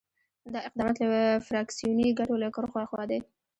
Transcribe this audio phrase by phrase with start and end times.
[0.53, 1.09] دا اقدامات له
[1.47, 3.19] فراکسیوني ګټو له کرښو آخوا دي.